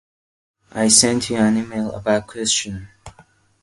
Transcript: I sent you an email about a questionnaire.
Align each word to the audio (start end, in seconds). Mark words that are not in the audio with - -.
I 0.71 0.87
sent 0.87 1.29
you 1.29 1.37
an 1.37 1.57
email 1.57 1.91
about 1.91 2.23
a 2.23 2.25
questionnaire. 2.25 2.89